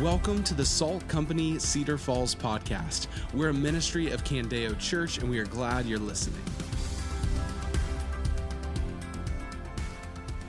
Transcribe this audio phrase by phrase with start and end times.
[0.00, 3.06] Welcome to the Salt Company Cedar Falls podcast.
[3.34, 6.40] We're a ministry of Candeo Church, and we are glad you're listening.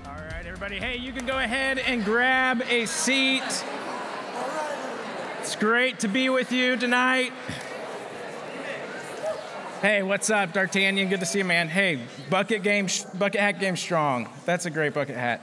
[0.05, 0.77] All right, everybody.
[0.77, 3.43] Hey, you can go ahead and grab a seat.
[5.41, 7.33] It's great to be with you tonight.
[9.81, 11.09] Hey, what's up, D'Artagnan?
[11.09, 11.67] Good to see you, man.
[11.67, 11.99] Hey,
[12.29, 12.87] bucket game,
[13.19, 14.29] bucket hat game strong.
[14.45, 15.41] That's a great bucket hat.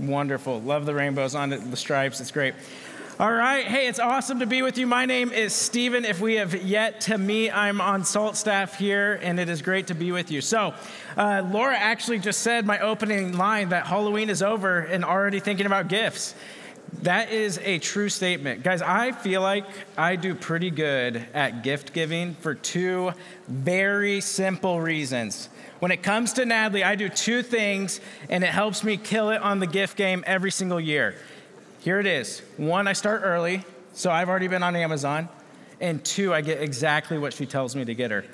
[0.00, 0.60] Wonderful.
[0.60, 2.20] Love the rainbows on it, the stripes.
[2.20, 2.54] It's great.
[3.18, 3.64] All right.
[3.64, 4.86] Hey, it's awesome to be with you.
[4.86, 6.04] My name is Stephen.
[6.04, 9.86] If we have yet to meet, I'm on SALT staff here, and it is great
[9.86, 10.42] to be with you.
[10.42, 10.74] So,
[11.16, 15.64] uh, Laura actually just said my opening line that Halloween is over and already thinking
[15.64, 16.34] about gifts.
[17.00, 18.62] That is a true statement.
[18.62, 19.64] Guys, I feel like
[19.96, 23.12] I do pretty good at gift giving for two
[23.48, 25.48] very simple reasons.
[25.78, 29.40] When it comes to Natalie, I do two things, and it helps me kill it
[29.40, 31.14] on the gift game every single year.
[31.86, 32.40] Here it is.
[32.56, 35.28] One, I start early, so I've already been on Amazon.
[35.80, 38.24] And two, I get exactly what she tells me to get her.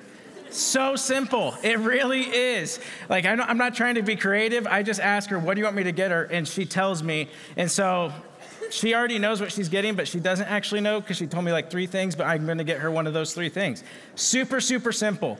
[0.48, 1.54] So simple.
[1.62, 2.80] It really is.
[3.10, 4.66] Like, I'm not trying to be creative.
[4.66, 6.24] I just ask her, What do you want me to get her?
[6.24, 7.28] And she tells me.
[7.58, 8.10] And so
[8.70, 11.52] she already knows what she's getting, but she doesn't actually know because she told me
[11.52, 13.84] like three things, but I'm going to get her one of those three things.
[14.14, 15.38] Super, super simple.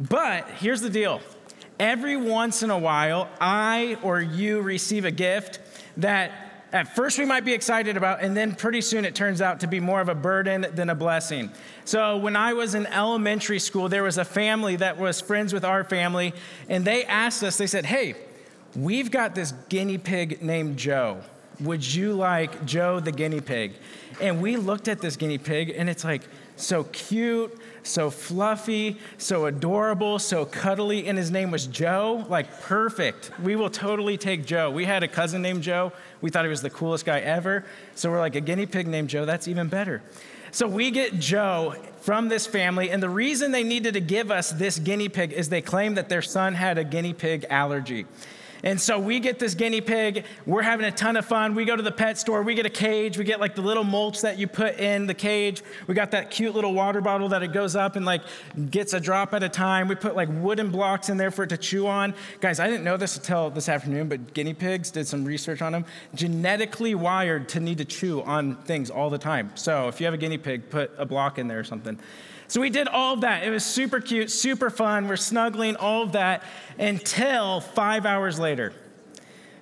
[0.00, 1.20] But here's the deal
[1.78, 5.60] every once in a while, I or you receive a gift
[5.98, 6.32] that
[6.74, 9.68] at first we might be excited about, and then pretty soon it turns out to
[9.68, 11.52] be more of a burden than a blessing.
[11.84, 15.64] So when I was in elementary school, there was a family that was friends with
[15.64, 16.34] our family,
[16.68, 18.16] and they asked us, they said, Hey,
[18.74, 21.20] we've got this guinea pig named Joe.
[21.60, 23.74] Would you like Joe the guinea pig?
[24.20, 26.22] And we looked at this guinea pig, and it's like
[26.56, 32.24] so cute so fluffy, so adorable, so cuddly, and his name was Joe.
[32.28, 33.30] Like, perfect.
[33.42, 34.70] We will totally take Joe.
[34.70, 35.92] We had a cousin named Joe.
[36.20, 37.64] We thought he was the coolest guy ever.
[37.94, 40.02] So we're like, a guinea pig named Joe, that's even better.
[40.50, 44.50] So we get Joe from this family, and the reason they needed to give us
[44.50, 48.06] this guinea pig is they claimed that their son had a guinea pig allergy.
[48.64, 50.24] And so we get this guinea pig.
[50.46, 51.54] We're having a ton of fun.
[51.54, 52.42] We go to the pet store.
[52.42, 53.18] We get a cage.
[53.18, 55.62] We get like the little mulch that you put in the cage.
[55.86, 58.22] We got that cute little water bottle that it goes up and like
[58.70, 59.86] gets a drop at a time.
[59.86, 62.14] We put like wooden blocks in there for it to chew on.
[62.40, 65.72] Guys, I didn't know this until this afternoon, but guinea pigs did some research on
[65.72, 65.84] them.
[66.14, 69.52] Genetically wired to need to chew on things all the time.
[69.56, 71.98] So if you have a guinea pig, put a block in there or something.
[72.54, 73.42] So we did all of that.
[73.42, 75.08] It was super cute, super fun.
[75.08, 76.44] We're snuggling, all of that
[76.78, 78.72] until five hours later.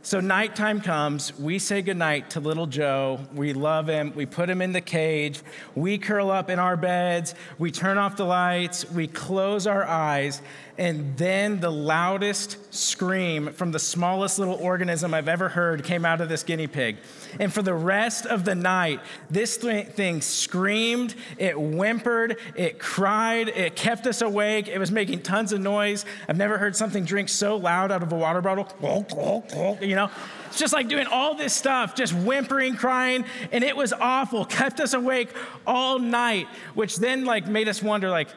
[0.03, 3.21] So nighttime comes, we say goodnight to little Joe.
[3.33, 4.13] We love him.
[4.15, 5.41] We put him in the cage.
[5.75, 7.35] We curl up in our beds.
[7.57, 8.91] We turn off the lights.
[8.91, 10.43] We close our eyes.
[10.79, 16.21] And then the loudest scream from the smallest little organism I've ever heard came out
[16.23, 16.97] of this guinea pig.
[17.39, 19.01] And for the rest of the night,
[19.31, 24.69] this thing screamed, it whimpered, it cried, it kept us awake.
[24.69, 26.07] It was making tons of noise.
[26.29, 28.67] I've never heard something drink so loud out of a water bottle.
[29.83, 30.11] You know?
[30.47, 34.45] It's just like doing all this stuff, just whimpering, crying, and it was awful.
[34.45, 35.31] Kept us awake
[35.67, 38.29] all night, which then like made us wonder like,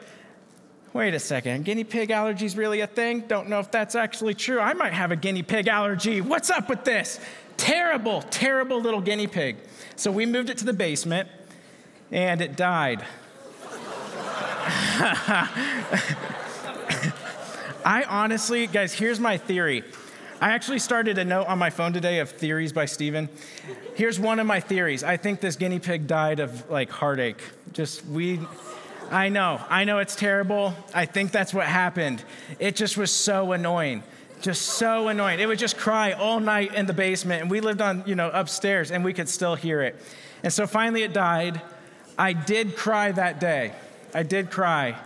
[0.96, 3.20] wait a second, guinea pig allergies really a thing?
[3.20, 4.58] Don't know if that's actually true.
[4.58, 6.22] I might have a guinea pig allergy.
[6.22, 7.20] What's up with this?
[7.58, 9.56] Terrible, terrible little guinea pig.
[9.96, 11.28] So we moved it to the basement
[12.10, 13.02] and it died.
[17.84, 19.84] I honestly, guys, here's my theory.
[20.40, 23.28] I actually started a note on my phone today of theories by Stephen.
[23.94, 25.04] Here's one of my theories.
[25.04, 27.42] I think this guinea pig died of like heartache.
[27.72, 28.40] Just we
[29.10, 30.74] I know, I know it's terrible.
[30.92, 32.24] I think that's what happened.
[32.58, 34.02] It just was so annoying.
[34.40, 35.38] Just so annoying.
[35.38, 38.30] It would just cry all night in the basement, and we lived on, you know,
[38.30, 39.96] upstairs, and we could still hear it.
[40.42, 41.62] And so finally it died.
[42.18, 43.72] I did cry that day.
[44.12, 44.98] I did cry.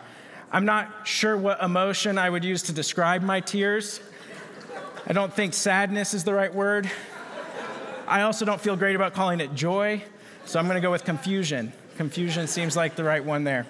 [0.51, 4.01] I'm not sure what emotion I would use to describe my tears.
[5.07, 6.91] I don't think sadness is the right word.
[8.09, 10.03] I also don't feel great about calling it joy,
[10.45, 11.73] so I'm gonna go with confusion.
[11.97, 13.67] Confusion seems like the right one there.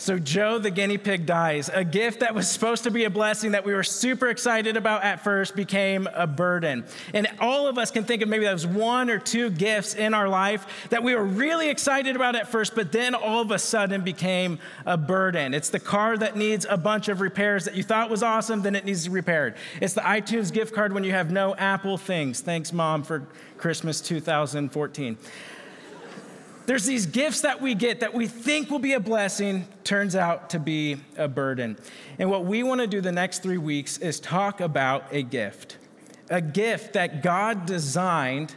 [0.00, 1.68] So, Joe the guinea pig dies.
[1.74, 5.02] A gift that was supposed to be a blessing that we were super excited about
[5.02, 6.84] at first became a burden.
[7.12, 10.28] And all of us can think of maybe those one or two gifts in our
[10.28, 14.02] life that we were really excited about at first, but then all of a sudden
[14.02, 15.52] became a burden.
[15.52, 18.76] It's the car that needs a bunch of repairs that you thought was awesome, then
[18.76, 19.56] it needs to be repaired.
[19.80, 22.40] It's the iTunes gift card when you have no Apple things.
[22.40, 25.18] Thanks, Mom, for Christmas 2014.
[26.68, 30.50] There's these gifts that we get that we think will be a blessing, turns out
[30.50, 31.78] to be a burden.
[32.18, 35.78] And what we want to do the next three weeks is talk about a gift,
[36.28, 38.54] a gift that God designed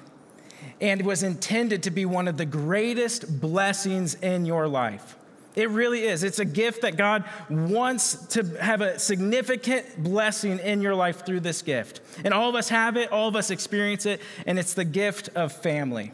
[0.82, 5.16] and was intended to be one of the greatest blessings in your life.
[5.56, 6.26] It really is.
[6.26, 11.40] It's a gift that God wants to have a significant blessing in your life through
[11.40, 12.02] this gift.
[12.26, 15.30] And all of us have it, all of us experience it, and it's the gift
[15.34, 16.12] of family.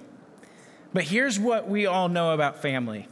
[0.98, 3.08] But here's what we all know about family.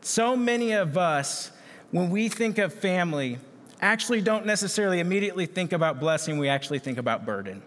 [0.00, 1.50] So many of us,
[1.90, 3.36] when we think of family,
[3.82, 7.60] actually don't necessarily immediately think about blessing, we actually think about burden.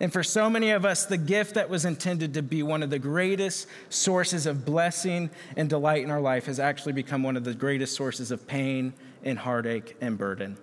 [0.00, 2.88] And for so many of us, the gift that was intended to be one of
[2.88, 7.44] the greatest sources of blessing and delight in our life has actually become one of
[7.44, 10.56] the greatest sources of pain and heartache and burden.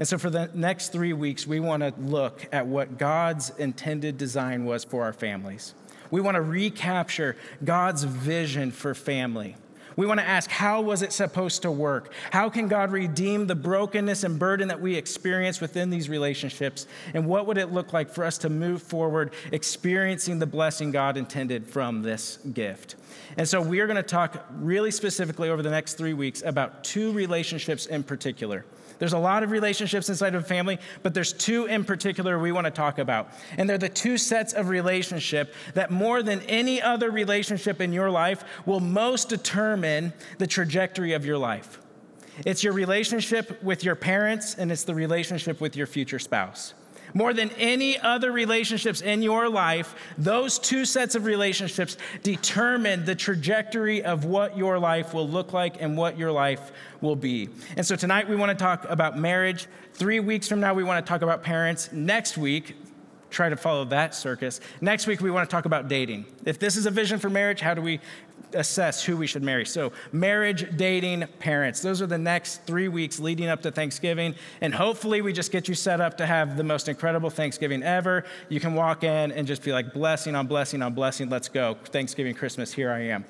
[0.00, 4.18] And so, for the next three weeks, we want to look at what God's intended
[4.18, 5.74] design was for our families.
[6.10, 9.56] We want to recapture God's vision for family.
[9.96, 12.12] We want to ask, how was it supposed to work?
[12.30, 16.86] How can God redeem the brokenness and burden that we experience within these relationships?
[17.12, 21.16] And what would it look like for us to move forward experiencing the blessing God
[21.16, 22.96] intended from this gift?
[23.36, 26.82] And so we are going to talk really specifically over the next three weeks about
[26.82, 28.64] two relationships in particular.
[29.00, 32.52] There's a lot of relationships inside of a family, but there's two in particular we
[32.52, 33.30] want to talk about.
[33.56, 38.10] And they're the two sets of relationship that more than any other relationship in your
[38.10, 41.80] life will most determine the trajectory of your life.
[42.44, 46.74] It's your relationship with your parents and it's the relationship with your future spouse.
[47.14, 53.14] More than any other relationships in your life, those two sets of relationships determine the
[53.14, 57.48] trajectory of what your life will look like and what your life will be.
[57.76, 59.66] And so tonight we want to talk about marriage.
[59.94, 61.92] Three weeks from now, we want to talk about parents.
[61.92, 62.76] Next week,
[63.30, 64.60] try to follow that circus.
[64.80, 66.26] Next week, we want to talk about dating.
[66.44, 68.00] If this is a vision for marriage, how do we
[68.54, 69.64] assess who we should marry?
[69.64, 71.80] So, marriage, dating, parents.
[71.80, 74.34] Those are the next three weeks leading up to Thanksgiving.
[74.60, 78.24] And hopefully, we just get you set up to have the most incredible Thanksgiving ever.
[78.48, 81.28] You can walk in and just be like, blessing on blessing on blessing.
[81.28, 81.76] Let's go.
[81.86, 83.24] Thanksgiving, Christmas, here I am.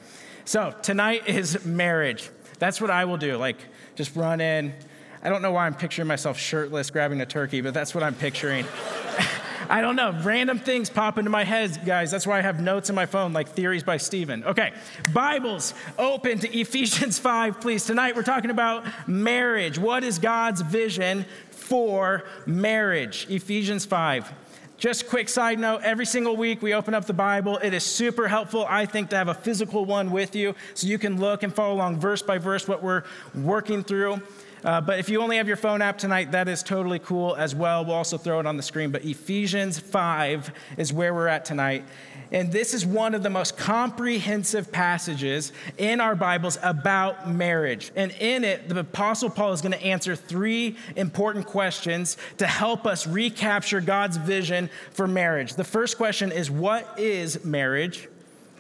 [0.44, 2.30] So, tonight is marriage.
[2.58, 3.36] That's what I will do.
[3.36, 3.56] Like,
[3.94, 4.74] just run in.
[5.22, 8.14] I don't know why I'm picturing myself shirtless grabbing a turkey, but that's what I'm
[8.14, 8.64] picturing.
[9.70, 10.10] I don't know.
[10.24, 12.10] Random things pop into my head, guys.
[12.10, 14.42] That's why I have notes in my phone, like theories by Stephen.
[14.42, 14.72] Okay,
[15.14, 17.86] Bibles open to Ephesians 5, please.
[17.86, 19.78] Tonight we're talking about marriage.
[19.78, 23.28] What is God's vision for marriage?
[23.30, 24.32] Ephesians 5.
[24.76, 27.58] Just quick side note every single week we open up the Bible.
[27.58, 30.98] It is super helpful, I think, to have a physical one with you so you
[30.98, 33.04] can look and follow along verse by verse what we're
[33.36, 34.20] working through.
[34.64, 37.54] Uh, but if you only have your phone app tonight, that is totally cool as
[37.54, 37.84] well.
[37.84, 38.90] We'll also throw it on the screen.
[38.90, 41.84] But Ephesians 5 is where we're at tonight.
[42.32, 47.90] And this is one of the most comprehensive passages in our Bibles about marriage.
[47.96, 52.86] And in it, the Apostle Paul is going to answer three important questions to help
[52.86, 55.54] us recapture God's vision for marriage.
[55.54, 58.08] The first question is What is marriage?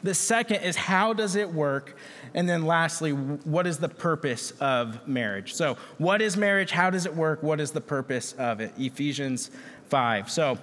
[0.02, 1.96] The second is How does it work?
[2.34, 5.54] And then lastly, what is the purpose of marriage?
[5.54, 6.70] So, what is marriage?
[6.70, 7.42] How does it work?
[7.42, 8.72] What is the purpose of it?
[8.78, 9.50] Ephesians
[9.88, 10.30] 5.
[10.30, 10.58] So,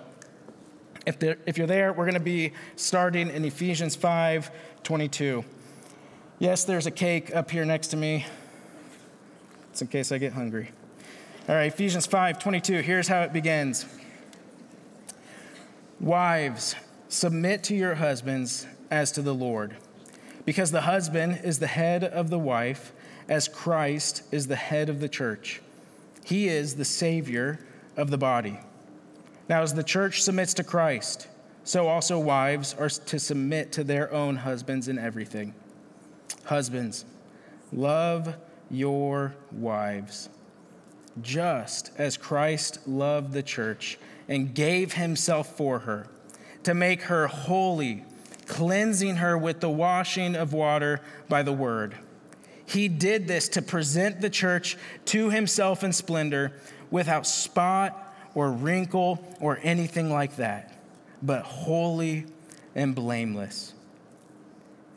[1.05, 4.51] if, if you're there, we're going to be starting in Ephesians 5
[4.83, 5.43] 22.
[6.39, 8.25] Yes, there's a cake up here next to me.
[9.71, 10.71] It's in case I get hungry.
[11.49, 12.81] All right, Ephesians 5 22.
[12.81, 13.85] Here's how it begins
[15.99, 16.75] Wives,
[17.09, 19.75] submit to your husbands as to the Lord.
[20.47, 22.93] Because the husband is the head of the wife,
[23.27, 25.61] as Christ is the head of the church.
[26.23, 27.59] He is the Savior
[27.97, 28.57] of the body.
[29.49, 31.27] Now, as the church submits to Christ,
[31.65, 35.53] so also wives are to submit to their own husbands in everything.
[36.45, 37.03] Husbands,
[37.73, 38.37] love
[38.71, 40.29] your wives,
[41.21, 43.99] just as Christ loved the church
[44.29, 46.07] and gave himself for her,
[46.63, 48.05] to make her holy
[48.47, 51.95] cleansing her with the washing of water by the word.
[52.65, 56.53] He did this to present the church to himself in splendor
[56.91, 60.77] without spot or wrinkle or anything like that,
[61.21, 62.25] but holy
[62.75, 63.73] and blameless.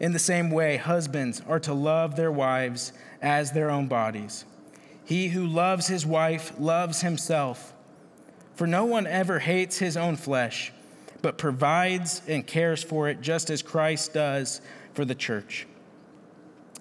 [0.01, 4.45] In the same way, husbands are to love their wives as their own bodies.
[5.05, 7.75] He who loves his wife loves himself.
[8.55, 10.73] For no one ever hates his own flesh
[11.23, 14.61] but provides and cares for it just as Christ does
[14.95, 15.67] for the church,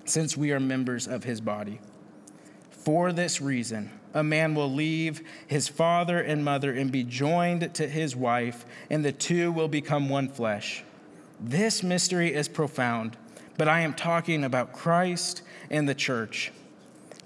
[0.06, 1.80] since we are members of his body.
[2.70, 7.88] For this reason, a man will leave his father and mother and be joined to
[7.88, 10.84] his wife, and the two will become one flesh.
[11.40, 13.18] This mystery is profound,
[13.58, 16.52] but I am talking about Christ and the church.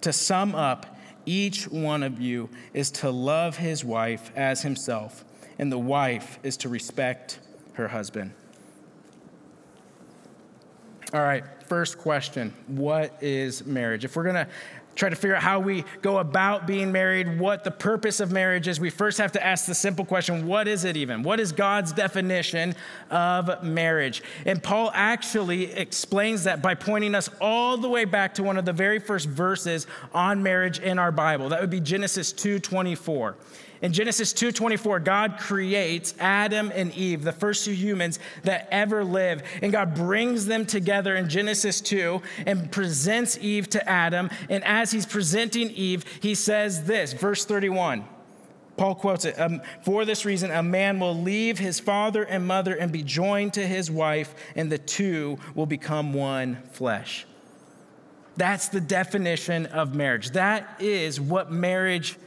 [0.02, 5.24] To sum up, each one of you is to love his wife as himself
[5.60, 7.40] and the wife is to respect
[7.74, 8.32] her husband.
[11.14, 14.04] All right, first question What is marriage?
[14.04, 14.48] If we're going to
[14.96, 18.68] try to figure out how we go about being married, what the purpose of marriage
[18.68, 21.24] is, we first have to ask the simple question what is it even?
[21.24, 22.76] What is God's definition
[23.10, 24.24] of marriage?
[24.46, 28.66] And Paul actually explains that by pointing us all the way back to one of
[28.66, 31.50] the very first verses on marriage in our Bible.
[31.50, 33.36] That would be Genesis 2:24.
[33.84, 39.44] In Genesis 2:24, God creates Adam and Eve, the first two humans that ever live,
[39.62, 44.92] and God brings them together in Genesis 2 and presents Eve to Adam, and as
[44.92, 48.06] he's presenting Eve, he says this, verse 31.
[48.78, 52.74] Paul quotes it um, For this reason, a man will leave his father and mother
[52.74, 57.26] and be joined to his wife, and the two will become one flesh.
[58.38, 60.32] That's the definition of marriage.
[60.32, 62.18] That is what marriage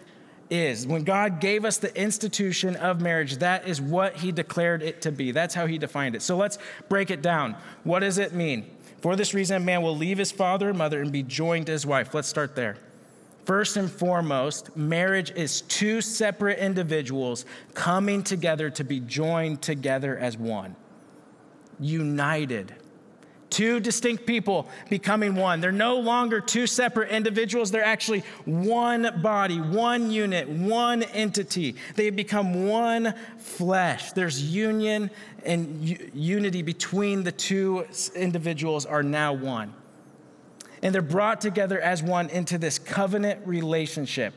[0.51, 0.87] is.
[0.87, 5.13] When God gave us the institution of marriage, that is what He declared it to
[5.13, 5.33] be.
[5.33, 6.23] That's how He defined it.
[6.23, 7.57] So let's break it down.
[7.85, 8.71] What does it mean?
[9.01, 11.73] For this reason, a man will leave his father and mother and be joined to
[11.73, 12.15] his wife.
[12.15, 12.77] Let's start there.
[13.45, 20.37] First and foremost, marriage is two separate individuals coming together to be joined together as
[20.37, 20.75] one,
[21.79, 22.75] united
[23.49, 25.61] Two distinct people becoming one.
[25.61, 27.71] They're no longer two separate individuals.
[27.71, 31.77] They're actually one body, one unit, one entity.
[31.95, 34.13] They have become one flesh.
[34.13, 35.11] There's union
[35.45, 37.87] and unity between the two
[38.17, 39.73] individuals are now one.
[40.83, 44.35] And they're brought together as one into this covenant relationship.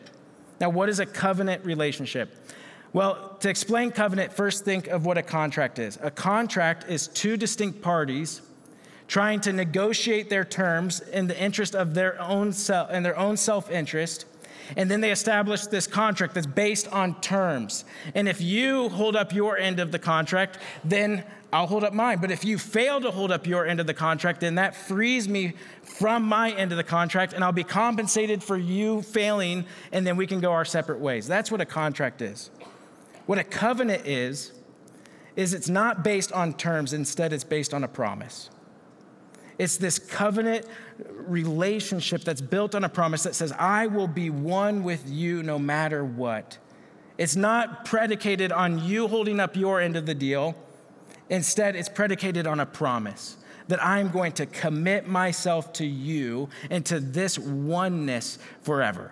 [0.61, 2.35] Now, what is a covenant relationship?
[2.93, 5.97] Well, to explain covenant, first think of what a contract is.
[6.01, 8.41] A contract is two distinct parties
[9.09, 13.35] trying to negotiate their terms in the interest of their own self and their own
[13.35, 14.25] self-interest.
[14.77, 17.85] And then they establish this contract that's based on terms.
[18.13, 22.19] And if you hold up your end of the contract, then I'll hold up mine.
[22.21, 25.27] But if you fail to hold up your end of the contract, then that frees
[25.27, 30.05] me from my end of the contract, and I'll be compensated for you failing, and
[30.05, 31.27] then we can go our separate ways.
[31.27, 32.51] That's what a contract is.
[33.25, 34.51] What a covenant is,
[35.35, 38.51] is it's not based on terms, instead, it's based on a promise.
[39.59, 40.65] It's this covenant
[41.27, 45.59] relationship that's built on a promise that says, I will be one with you no
[45.59, 46.57] matter what.
[47.17, 50.55] It's not predicated on you holding up your end of the deal.
[51.29, 53.35] Instead, it's predicated on a promise
[53.67, 59.11] that I'm going to commit myself to you and to this oneness forever.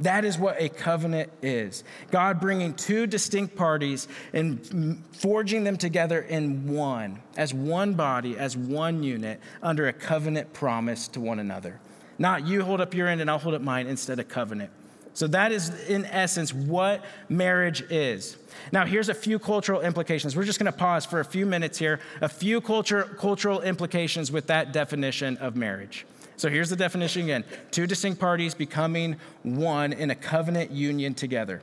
[0.00, 1.84] That is what a covenant is.
[2.10, 8.56] God bringing two distinct parties and forging them together in one, as one body, as
[8.56, 11.78] one unit, under a covenant promise to one another.
[12.18, 14.70] Not you hold up your end and I'll hold up mine, instead of covenant.
[15.12, 18.36] So that is, in essence, what marriage is.
[18.72, 20.36] Now, here's a few cultural implications.
[20.36, 22.00] We're just going to pause for a few minutes here.
[22.20, 26.06] A few culture, cultural implications with that definition of marriage.
[26.40, 31.60] So here's the definition again two distinct parties becoming one in a covenant union together.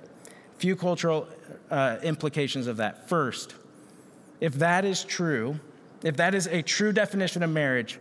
[0.60, 1.28] Few cultural
[1.72, 3.10] uh, implications of that.
[3.10, 3.56] First,
[4.40, 5.60] if that is true,
[6.04, 8.00] if that is a true definition of marriage,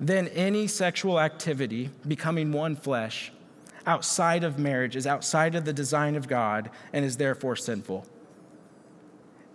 [0.00, 3.30] then any sexual activity becoming one flesh
[3.84, 8.06] outside of marriage is outside of the design of God and is therefore sinful.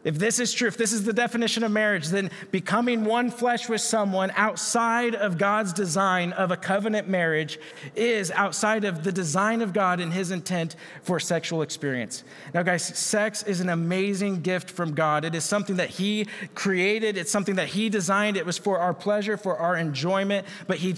[0.06, 3.68] If this is true, if this is the definition of marriage, then becoming one flesh
[3.68, 7.60] with someone outside of God's design of a covenant marriage
[7.96, 12.24] is outside of the design of God and his intent for sexual experience.
[12.54, 15.26] Now, guys, sex is an amazing gift from God.
[15.26, 18.38] It is something that he created, it's something that he designed.
[18.38, 20.96] It was for our pleasure, for our enjoyment, but he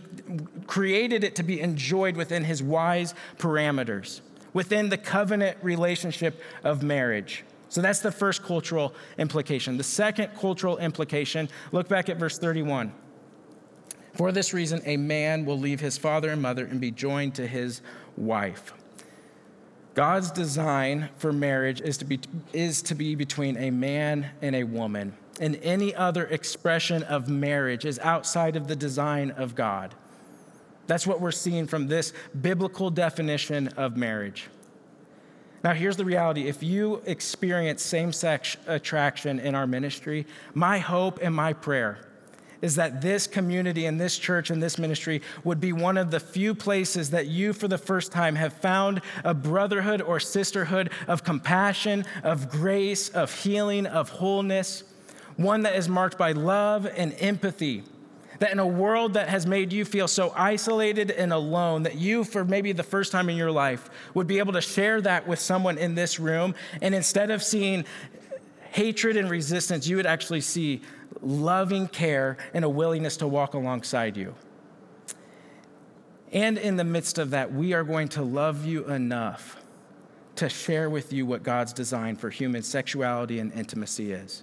[0.67, 4.22] created it to be enjoyed within his wise parameters,
[4.53, 7.43] within the covenant relationship of marriage.
[7.72, 9.78] So that's the first cultural implication.
[9.78, 12.92] The second cultural implication, look back at verse 31.
[14.12, 17.48] For this reason, a man will leave his father and mother and be joined to
[17.48, 17.82] his
[18.18, 18.74] wife.
[19.94, 22.20] God's design for marriage is to be,
[22.51, 25.13] is to be between a man and a woman.
[25.40, 29.96] And any other expression of marriage is outside of the design of God.
[30.88, 32.12] That's what we're seeing from this
[32.42, 34.50] biblical definition of marriage.
[35.63, 36.48] Now, here's the reality.
[36.48, 42.00] If you experience same sex attraction in our ministry, my hope and my prayer
[42.62, 46.20] is that this community and this church and this ministry would be one of the
[46.20, 51.24] few places that you, for the first time, have found a brotherhood or sisterhood of
[51.24, 54.84] compassion, of grace, of healing, of wholeness,
[55.38, 57.84] one that is marked by love and empathy
[58.41, 62.24] that in a world that has made you feel so isolated and alone, that you,
[62.24, 65.38] for maybe the first time in your life, would be able to share that with
[65.38, 66.55] someone in this room.
[66.81, 67.86] And instead of seeing
[68.71, 70.81] hatred and resistance, you would actually see
[71.21, 74.33] loving care and a willingness to walk alongside you.
[76.31, 79.62] And in the midst of that, we are going to love you enough
[80.38, 84.41] to share with you what God's design for human sexuality and intimacy is.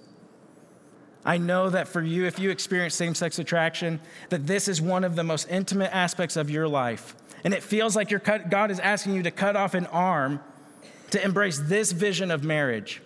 [1.29, 5.05] I know that for you, if you experience same sex attraction, that this is one
[5.05, 7.15] of the most intimate aspects of your life.
[7.45, 10.41] And it feels like cut, God is asking you to cut off an arm
[11.11, 13.03] to embrace this vision of marriage.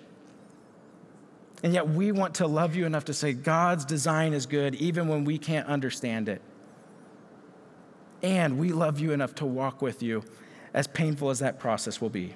[1.64, 5.08] And yet we want to love you enough to say God's design is good even
[5.08, 6.42] when we can't understand it.
[8.22, 10.22] And we love you enough to walk with you,
[10.72, 12.34] as painful as that process will be.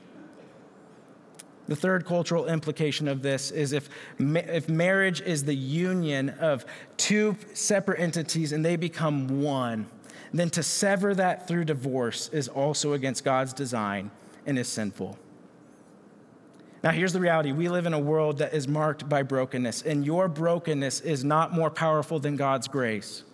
[1.69, 6.65] The third cultural implication of this is if, if marriage is the union of
[6.97, 9.87] two separate entities and they become one,
[10.33, 14.11] then to sever that through divorce is also against God's design
[14.45, 15.19] and is sinful.
[16.85, 20.07] Now, here's the reality we live in a world that is marked by brokenness, and
[20.07, 23.25] your brokenness is not more powerful than God's grace.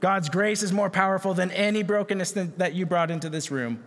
[0.00, 3.84] God's grace is more powerful than any brokenness that you brought into this room.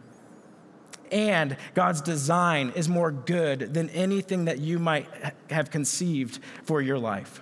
[1.14, 5.08] And God's design is more good than anything that you might
[5.52, 7.42] have conceived for your life.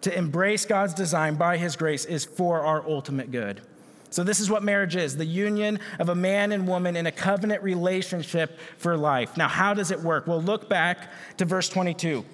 [0.00, 3.62] To embrace God's design by His grace is for our ultimate good.
[4.10, 7.12] So, this is what marriage is the union of a man and woman in a
[7.12, 9.36] covenant relationship for life.
[9.36, 10.26] Now, how does it work?
[10.26, 12.24] Well, look back to verse 22.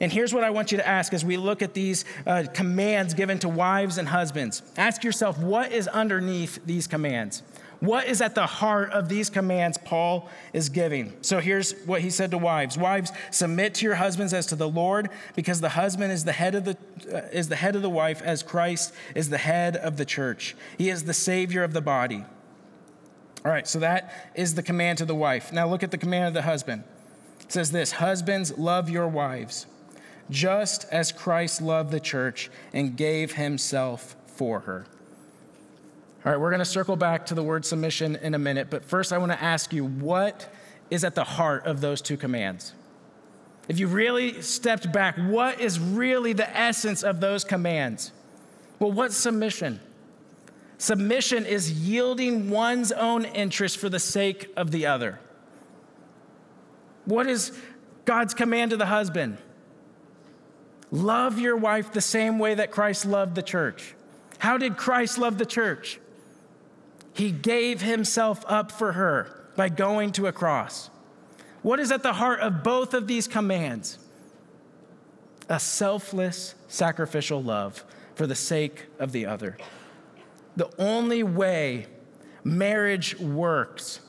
[0.00, 3.14] And here's what I want you to ask as we look at these uh, commands
[3.14, 4.62] given to wives and husbands.
[4.76, 7.42] Ask yourself, what is underneath these commands?
[7.82, 11.14] What is at the heart of these commands Paul is giving?
[11.20, 14.68] So here's what he said to wives Wives, submit to your husbands as to the
[14.68, 16.76] Lord, because the husband is the head of the,
[17.12, 20.54] uh, is the, head of the wife, as Christ is the head of the church.
[20.78, 22.24] He is the Savior of the body.
[23.44, 25.52] All right, so that is the command to the wife.
[25.52, 26.84] Now look at the command of the husband.
[27.40, 29.66] It says this Husbands, love your wives,
[30.30, 34.86] just as Christ loved the church and gave himself for her.
[36.24, 38.84] All right, we're going to circle back to the word submission in a minute, but
[38.84, 40.48] first I want to ask you what
[40.88, 42.74] is at the heart of those two commands?
[43.66, 48.12] If you really stepped back, what is really the essence of those commands?
[48.78, 49.80] Well, what's submission?
[50.78, 55.18] Submission is yielding one's own interest for the sake of the other.
[57.04, 57.58] What is
[58.04, 59.38] God's command to the husband?
[60.92, 63.94] Love your wife the same way that Christ loved the church.
[64.38, 65.98] How did Christ love the church?
[67.12, 70.90] He gave himself up for her by going to a cross.
[71.62, 73.98] What is at the heart of both of these commands?
[75.48, 79.56] A selfless, sacrificial love for the sake of the other.
[80.56, 81.86] The only way
[82.44, 84.00] marriage works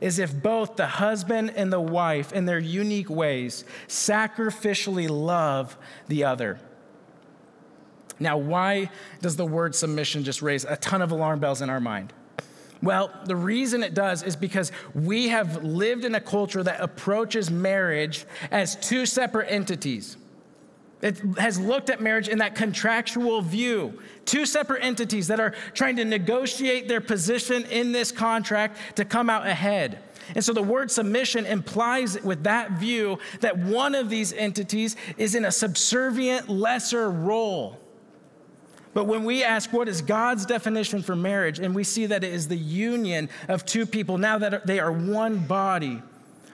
[0.00, 6.24] is if both the husband and the wife, in their unique ways, sacrificially love the
[6.24, 6.60] other.
[8.20, 8.90] Now, why
[9.22, 12.12] does the word submission just raise a ton of alarm bells in our mind?
[12.82, 17.50] Well, the reason it does is because we have lived in a culture that approaches
[17.50, 20.16] marriage as two separate entities.
[21.00, 24.00] It has looked at marriage in that contractual view.
[24.24, 29.30] Two separate entities that are trying to negotiate their position in this contract to come
[29.30, 30.00] out ahead.
[30.34, 35.34] And so the word submission implies with that view that one of these entities is
[35.34, 37.78] in a subservient, lesser role.
[38.94, 42.32] But when we ask what is God's definition for marriage, and we see that it
[42.32, 46.02] is the union of two people now that they are one body,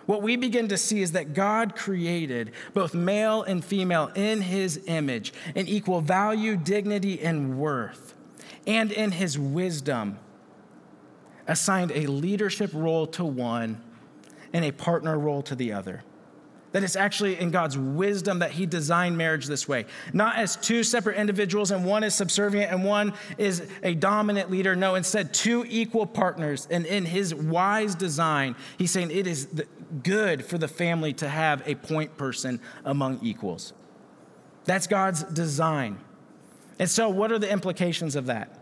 [0.07, 4.81] what we begin to see is that God created both male and female in his
[4.87, 8.15] image, in equal value, dignity, and worth.
[8.67, 10.19] And in his wisdom,
[11.47, 13.83] assigned a leadership role to one
[14.53, 16.03] and a partner role to the other.
[16.75, 19.87] That it's actually in God's wisdom that He designed marriage this way.
[20.13, 24.75] Not as two separate individuals, and one is subservient and one is a dominant leader.
[24.75, 26.67] No, instead, two equal partners.
[26.69, 29.47] And in His wise design, He's saying it is
[30.03, 33.73] good for the family to have a point person among equals.
[34.65, 36.01] That's God's design.
[36.81, 38.59] And so, what are the implications of that?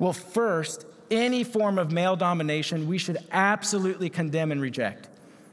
[0.00, 5.08] Well, first, any form of male domination we should absolutely condemn and reject.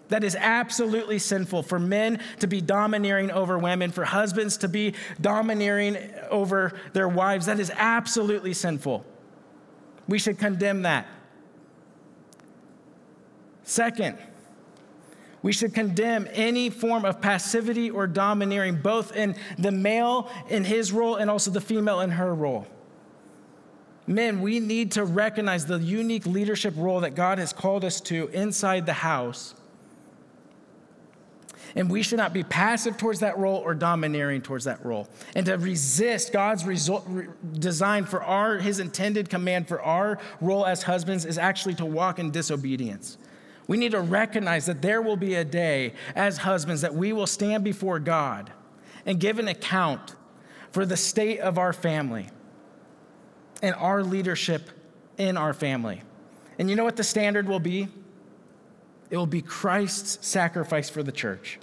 [0.10, 4.96] That is absolutely sinful for men to be domineering over women, for husbands to be
[5.22, 5.98] domineering
[6.30, 7.46] over their wives.
[7.46, 9.06] That is absolutely sinful.
[10.08, 11.08] We should condemn that.
[13.64, 14.18] Second,
[15.44, 20.92] we should condemn any form of passivity or domineering, both in the male in his
[20.92, 22.66] role and also the female in her role.
[24.08, 28.28] Men, we need to recognize the unique leadership role that God has called us to
[28.30, 29.54] inside the house
[31.76, 35.08] And we should not be passive towards that role or domineering towards that role.
[35.36, 40.66] And to resist God's result, re, design for our, his intended command for our role
[40.66, 43.18] as husbands is actually to walk in disobedience.
[43.68, 47.28] We need to recognize that there will be a day as husbands that we will
[47.28, 48.52] stand before God
[49.06, 50.16] and give an account
[50.72, 52.30] for the state of our family
[53.62, 54.70] and our leadership
[55.18, 56.02] in our family.
[56.58, 57.88] And you know what the standard will be?
[59.10, 61.60] It will be Christ's sacrifice for the church.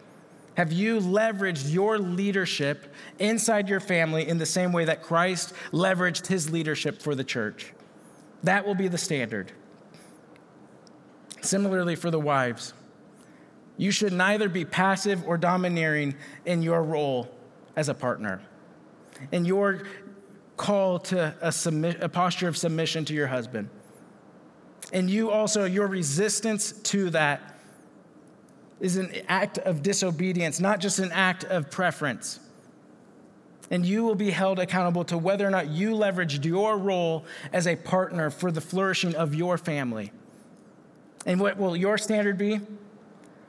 [0.57, 6.27] Have you leveraged your leadership inside your family in the same way that Christ leveraged
[6.27, 7.73] his leadership for the church?
[8.43, 9.53] That will be the standard.
[11.43, 12.73] Similarly, for the wives,
[13.77, 16.15] you should neither be passive or domineering
[16.47, 17.31] in your role
[17.77, 18.41] as a partner.
[19.33, 19.83] In your
[20.57, 23.69] call to a, submi- a posture of submission to your husband.
[24.93, 27.57] And you also, your resistance to that
[28.81, 32.41] is an act of disobedience, not just an act of preference.
[33.71, 37.67] And you will be held accountable to whether or not you leveraged your role as
[37.67, 40.13] a partner for the flourishing of your family.
[41.25, 42.61] And what will your standard be?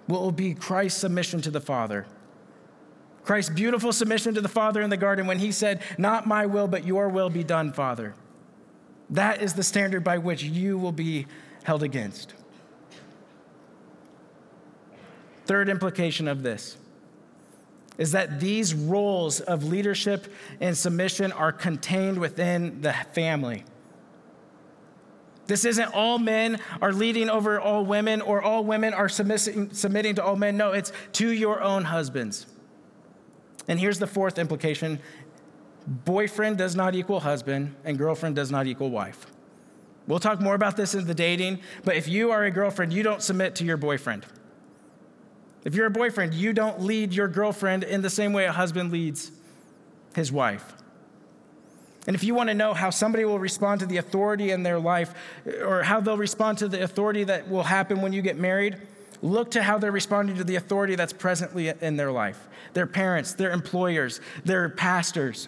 [0.07, 2.07] What will be Christ's submission to the Father?
[3.23, 6.67] Christ's beautiful submission to the Father in the garden when he said, Not my will,
[6.67, 8.15] but your will be done, Father.
[9.09, 11.27] That is the standard by which you will be
[11.63, 12.33] held against.
[15.45, 16.77] Third implication of this
[17.97, 23.63] is that these roles of leadership and submission are contained within the family.
[25.47, 30.23] This isn't all men are leading over all women or all women are submitting, to
[30.23, 30.57] all men.
[30.57, 32.45] No, it's to your own husbands.
[33.69, 34.99] And here's the fourth implication
[35.87, 39.25] boyfriend does not equal husband, and girlfriend does not equal wife.
[40.05, 43.03] We'll talk more about this in the dating, but if you are a girlfriend, you
[43.03, 44.25] don't submit to your boyfriend.
[45.63, 48.91] If you're a boyfriend, you don't lead your girlfriend in the same way a husband
[48.91, 49.31] leads
[50.15, 50.73] his wife.
[52.05, 54.79] And if you want to know how somebody will respond to the authority in their
[54.79, 55.13] life,
[55.61, 58.77] or how they'll respond to the authority that will happen when you get married,
[59.21, 63.33] look to how they're responding to the authority that's presently in their life their parents,
[63.33, 65.47] their employers, their pastors.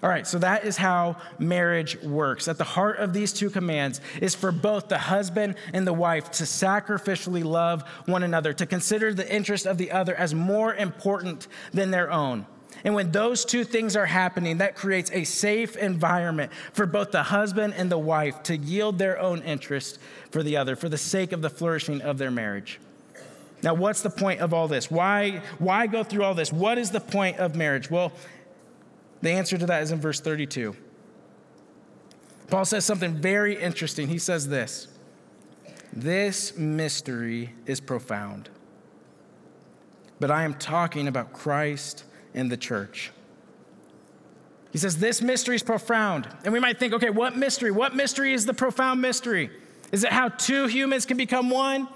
[0.00, 2.46] All right, so that is how marriage works.
[2.46, 6.30] At the heart of these two commands is for both the husband and the wife
[6.32, 11.48] to sacrificially love one another, to consider the interest of the other as more important
[11.72, 12.46] than their own.
[12.84, 17.24] And when those two things are happening, that creates a safe environment for both the
[17.24, 19.98] husband and the wife to yield their own interest
[20.30, 22.78] for the other, for the sake of the flourishing of their marriage.
[23.64, 24.88] Now, what's the point of all this?
[24.88, 26.52] Why, why go through all this?
[26.52, 27.90] What is the point of marriage?
[27.90, 28.12] Well,
[29.20, 30.76] the answer to that is in verse 32.
[32.48, 34.08] Paul says something very interesting.
[34.08, 34.88] He says this
[35.92, 38.48] This mystery is profound,
[40.20, 42.04] but I am talking about Christ
[42.34, 43.12] and the church.
[44.72, 46.28] He says, This mystery is profound.
[46.44, 47.70] And we might think, okay, what mystery?
[47.70, 49.50] What mystery is the profound mystery?
[49.92, 51.88] Is it how two humans can become one?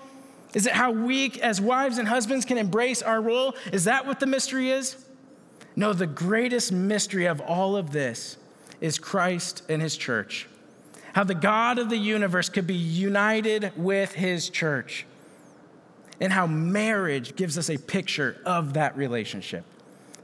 [0.54, 3.54] Is it how we, as wives and husbands, can embrace our role?
[3.72, 5.01] Is that what the mystery is?
[5.74, 8.36] No, the greatest mystery of all of this
[8.80, 10.48] is Christ and his church.
[11.14, 15.06] How the God of the universe could be united with his church.
[16.20, 19.64] And how marriage gives us a picture of that relationship.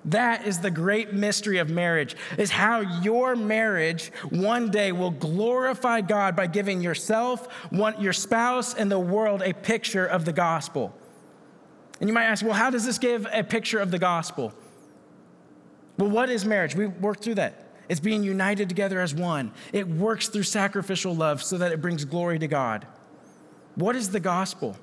[0.04, 6.00] That is the great mystery of marriage, is how your marriage one day will glorify
[6.00, 10.94] God by giving yourself, your spouse, and the world a picture of the gospel.
[12.00, 14.54] And you might ask, well, how does this give a picture of the gospel?
[15.98, 16.76] Well, what is marriage?
[16.76, 17.64] We worked through that.
[17.88, 19.52] It's being united together as one.
[19.72, 22.87] It works through sacrificial love so that it brings glory to God.
[23.74, 24.76] What is the gospel?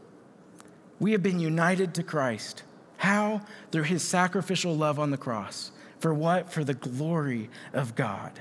[1.00, 2.64] We have been united to Christ.
[2.98, 3.42] How?
[3.72, 5.72] Through his sacrificial love on the cross.
[6.00, 6.52] For what?
[6.52, 8.32] For the glory of God.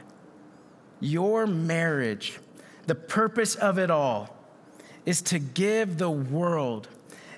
[1.01, 2.41] Your marriage,
[2.87, 4.35] the purpose of it all,
[5.05, 6.89] is to give the world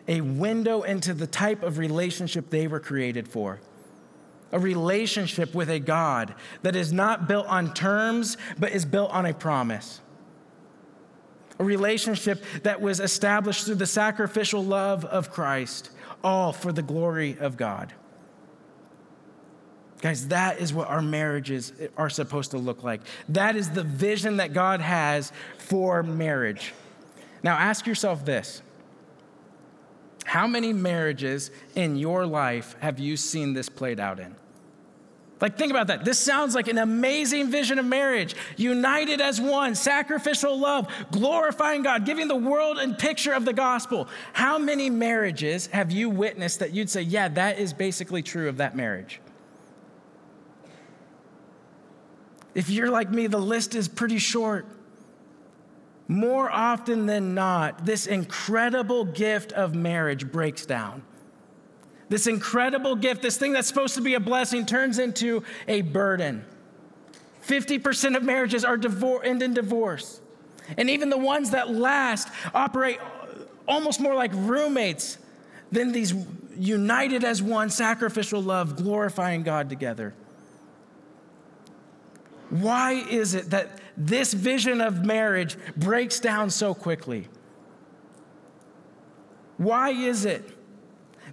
[0.07, 3.61] a window into the type of relationship they were created for
[4.53, 9.27] a relationship with a God that is not built on terms, but is built on
[9.27, 10.01] a promise.
[11.59, 15.91] A relationship that was established through the sacrificial love of Christ,
[16.23, 17.93] all for the glory of God.
[20.03, 23.01] Guys, that is what our marriages are supposed to look like.
[23.31, 26.75] That is the vision that God has for marriage.
[27.43, 28.63] Now, ask yourself this
[30.27, 34.35] How many marriages in your life have you seen this played out in?
[35.41, 36.05] Like, think about that.
[36.05, 38.35] This sounds like an amazing vision of marriage.
[38.57, 44.09] United as one, sacrificial love, glorifying God, giving the world a picture of the gospel.
[44.33, 48.57] How many marriages have you witnessed that you'd say, yeah, that is basically true of
[48.57, 49.21] that marriage?
[52.53, 54.67] If you're like me, the list is pretty short.
[56.09, 61.03] More often than not, this incredible gift of marriage breaks down.
[62.09, 66.45] This incredible gift, this thing that's supposed to be a blessing, turns into a burden.
[67.45, 70.21] 50% of marriages are divor- end in divorce.
[70.77, 72.99] And even the ones that last operate
[73.67, 75.19] almost more like roommates
[75.73, 76.15] than these
[76.57, 80.15] united as one sacrificial love, glorifying God together.
[82.51, 87.29] Why is it that this vision of marriage breaks down so quickly?
[89.57, 90.57] Why is it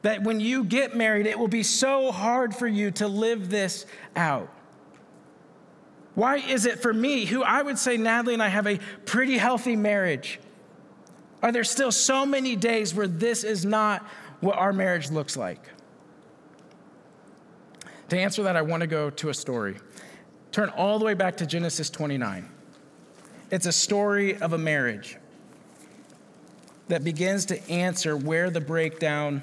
[0.04, 3.86] that when you get married, it will be so hard for you to live this
[4.16, 4.50] out.
[6.14, 9.38] Why is it for me, who I would say Natalie and I have a pretty
[9.38, 10.40] healthy marriage,
[11.42, 14.06] are there still so many days where this is not
[14.42, 15.70] what our marriage looks like?
[18.10, 19.78] To answer that, I want to go to a story.
[20.54, 22.48] Turn all the way back to Genesis 29.
[23.50, 25.18] It's a story of a marriage
[26.90, 29.42] that begins to answer where the breakdown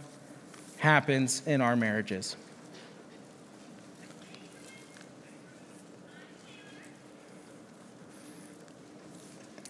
[0.79, 2.37] happens in our marriages.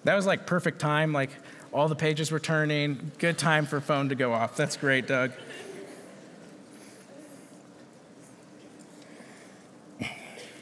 [0.04, 1.30] That was like perfect time, like
[1.72, 3.12] all the pages were turning.
[3.18, 4.56] Good time for phone to go off.
[4.56, 5.32] That's great, Doug.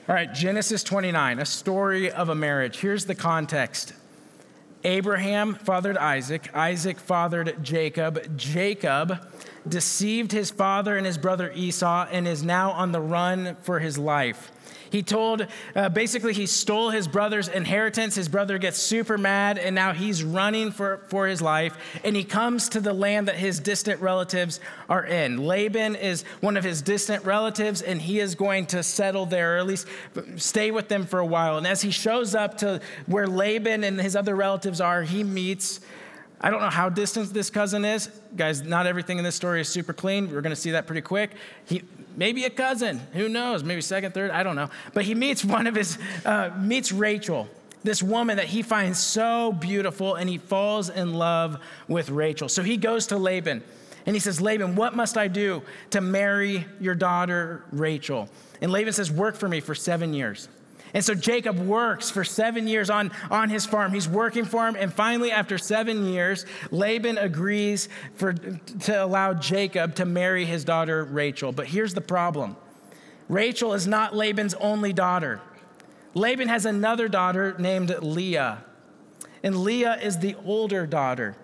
[0.08, 2.78] All right, Genesis 29, a story of a marriage.
[2.78, 3.92] Here's the context
[4.82, 9.18] Abraham fathered Isaac, Isaac fathered Jacob, Jacob
[9.68, 13.98] deceived his father and his brother Esau and is now on the run for his
[13.98, 14.50] life.
[14.90, 18.14] He told, uh, basically, he stole his brother's inheritance.
[18.14, 21.76] His brother gets super mad, and now he's running for, for his life.
[22.04, 25.38] And he comes to the land that his distant relatives are in.
[25.38, 29.58] Laban is one of his distant relatives, and he is going to settle there, or
[29.58, 29.86] at least
[30.36, 31.58] stay with them for a while.
[31.58, 35.80] And as he shows up to where Laban and his other relatives are, he meets
[36.40, 38.08] I don't know how distant this cousin is.
[38.36, 40.30] Guys, not everything in this story is super clean.
[40.30, 41.32] We're going to see that pretty quick.
[41.64, 41.82] He,
[42.18, 43.00] maybe a cousin.
[43.14, 43.64] Who knows?
[43.64, 44.30] Maybe second, third.
[44.30, 44.68] I don't know.
[44.92, 47.48] But he meets one of his, uh, meets Rachel,
[47.84, 52.48] this woman that he finds so beautiful, and he falls in love with Rachel.
[52.48, 53.62] So he goes to Laban
[54.04, 58.28] and he says, Laban, what must I do to marry your daughter Rachel?
[58.60, 60.48] And Laban says, Work for me for seven years.
[60.94, 63.92] And so Jacob works for seven years on, on his farm.
[63.92, 64.76] He's working for him.
[64.76, 71.04] And finally, after seven years, Laban agrees for, to allow Jacob to marry his daughter
[71.04, 71.52] Rachel.
[71.52, 72.56] But here's the problem
[73.28, 75.40] Rachel is not Laban's only daughter.
[76.14, 78.64] Laban has another daughter named Leah.
[79.42, 81.36] And Leah is the older daughter.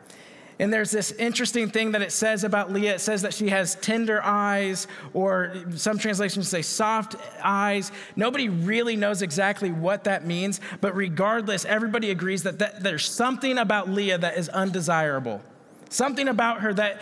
[0.58, 2.94] And there's this interesting thing that it says about Leah.
[2.94, 7.90] It says that she has tender eyes, or some translations say soft eyes.
[8.14, 13.58] Nobody really knows exactly what that means, but regardless, everybody agrees that, that there's something
[13.58, 15.40] about Leah that is undesirable.
[15.88, 17.00] Something about her that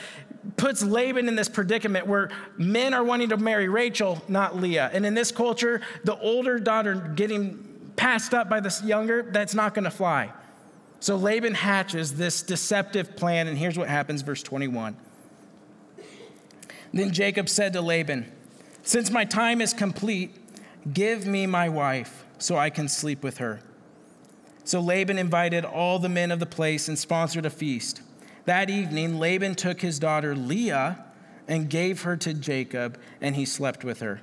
[0.57, 4.91] puts Laban in this predicament where men are wanting to marry Rachel, not Leah.
[4.93, 9.75] And in this culture, the older daughter getting passed up by this younger, that's not
[9.75, 10.33] going to fly.
[11.03, 14.97] So Laban hatches this deceptive plan, and here's what happens, verse 21.
[16.95, 18.31] Then Jacob said to Laban,
[18.85, 20.33] Since my time is complete,
[20.95, 23.59] give me my wife so I can sleep with her.
[24.62, 28.01] So Laban invited all the men of the place and sponsored a feast.
[28.45, 31.05] That evening, Laban took his daughter Leah
[31.49, 34.21] and gave her to Jacob, and he slept with her.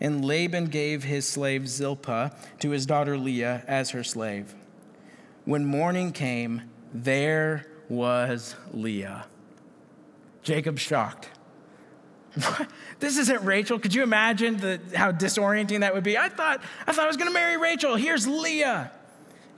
[0.00, 4.56] And Laban gave his slave Zilpah to his daughter Leah as her slave.
[5.46, 9.26] When morning came, there was Leah.
[10.42, 11.30] Jacob shocked.
[12.98, 13.78] This isn't Rachel.
[13.78, 16.16] Could you imagine the, how disorienting that would be?
[16.16, 17.94] I thought, I thought I was going to marry Rachel.
[17.94, 18.90] Here's Leah.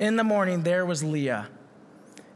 [0.01, 1.47] In the morning, there was Leah.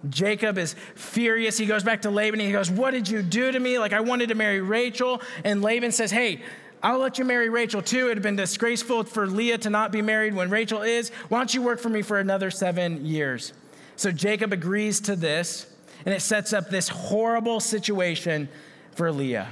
[0.09, 1.59] Jacob is furious.
[1.59, 3.81] He goes back to Laban and he goes, What did you do to me?
[3.81, 5.21] Like, I wanted to marry Rachel.
[5.45, 6.43] And Laban says, Hey,
[6.83, 8.09] I'll let you marry Rachel too.
[8.09, 11.11] It had been disgraceful for Leah to not be married when Rachel is.
[11.29, 13.53] Why don't you work for me for another seven years?
[13.95, 15.67] So Jacob agrees to this,
[16.05, 18.49] and it sets up this horrible situation
[18.97, 19.49] for Leah.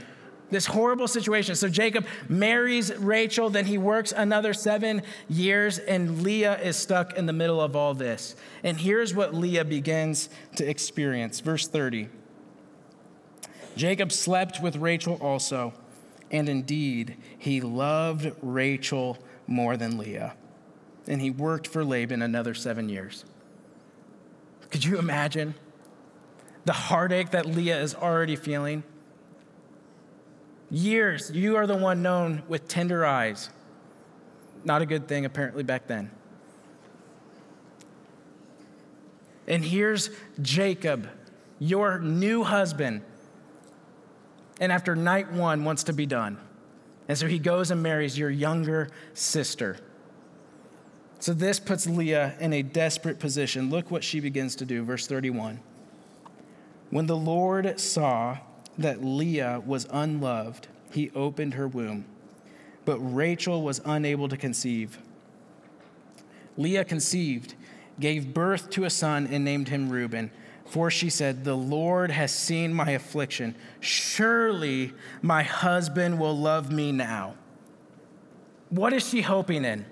[0.51, 1.55] This horrible situation.
[1.55, 7.27] So Jacob marries Rachel, then he works another seven years, and Leah is stuck in
[7.27, 8.35] the middle of all this.
[8.64, 11.38] And here's what Leah begins to experience.
[11.38, 12.09] Verse 30
[13.77, 15.73] Jacob slept with Rachel also
[16.31, 20.35] and indeed, he loved Rachel more than Leah.
[21.07, 23.25] And he worked for Laban another seven years.
[24.71, 25.55] Could you imagine
[26.64, 28.85] the heartache that Leah is already feeling?
[30.71, 33.51] Years, you are the one known with tender eyes.
[34.64, 36.11] Not a good thing, apparently, back then.
[39.49, 41.09] And here's Jacob,
[41.59, 43.03] your new husband.
[44.61, 46.38] And after night one, wants to be done.
[47.09, 49.79] And so he goes and marries your younger sister.
[51.18, 53.68] So this puts Leah in a desperate position.
[53.68, 54.85] Look what she begins to do.
[54.85, 55.61] Verse 31.
[56.90, 58.38] When the Lord saw
[58.79, 62.05] that Leah was unloved, he opened her womb,
[62.85, 64.99] but Rachel was unable to conceive.
[66.57, 67.55] Leah conceived,
[68.01, 70.31] gave birth to a son, and named him Reuben.
[70.71, 73.57] For she said, The Lord has seen my affliction.
[73.81, 77.35] Surely my husband will love me now.
[78.69, 79.85] What is she hoping in?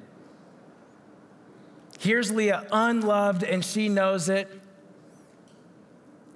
[1.99, 4.49] Here's Leah unloved, and she knows it.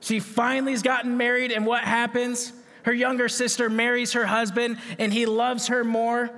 [0.00, 2.52] She finally has gotten married, and what happens?
[2.82, 6.30] Her younger sister marries her husband, and he loves her more.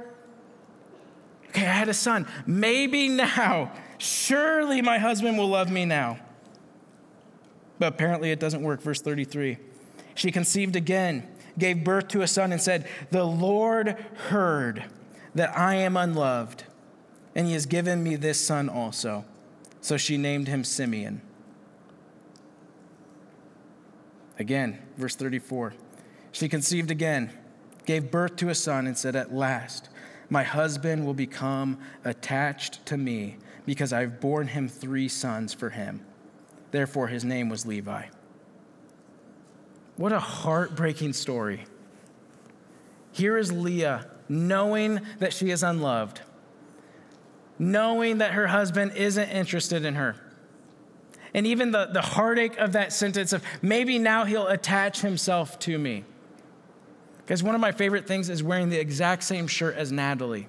[1.49, 2.27] Okay, I had a son.
[2.47, 6.19] Maybe now, surely my husband will love me now.
[7.79, 8.81] But apparently it doesn't work.
[8.81, 9.59] Verse 33.
[10.15, 11.27] She conceived again,
[11.59, 13.97] gave birth to a son, and said, The Lord
[14.29, 14.85] heard
[15.35, 16.65] that I am unloved,
[17.35, 19.25] and he has given me this son also.
[19.81, 21.21] So she named him Simeon.
[24.39, 25.75] Again, verse 34.
[26.33, 27.31] She conceived again,
[27.87, 29.89] gave birth to a son, and said, At last,
[30.31, 36.05] my husband will become attached to me because I've borne him three sons for him.
[36.75, 38.07] Therefore, his name was Levi.
[39.95, 41.67] What a heartbreaking story.
[43.13, 46.23] Here is Leah knowing that she is unloved,
[47.61, 50.17] knowing that her husband isn't interested in her.
[51.33, 55.79] And even the, the heartache of that sentence of maybe now he'll attach himself to
[55.79, 56.03] me.
[57.19, 60.49] Because one of my favorite things is wearing the exact same shirt as Natalie.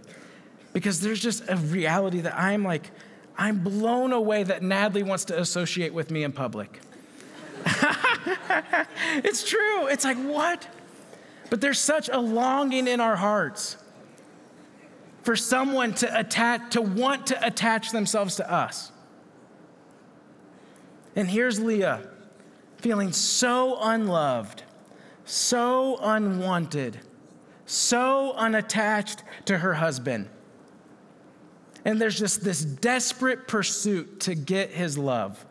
[0.74, 2.90] Because there's just a reality that I'm like,
[3.38, 6.80] I'm blown away that Natalie wants to associate with me in public.
[9.24, 9.88] it's true.
[9.88, 10.68] It's like, what?
[11.50, 13.78] But there's such a longing in our hearts
[15.24, 18.92] for someone to attach, to want to attach themselves to us.
[21.16, 22.08] And here's Leah
[22.78, 24.64] feeling so unloved
[25.26, 27.00] so unwanted,
[27.66, 30.30] so unattached to her husband.
[31.86, 35.46] And there's just this desperate pursuit to get his love.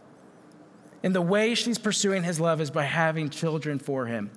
[1.05, 4.31] And the way she's pursuing his love is by having children for him.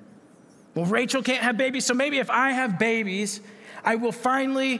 [0.76, 3.42] Well, Rachel can't have babies, so maybe if I have babies,
[3.84, 4.80] I will finally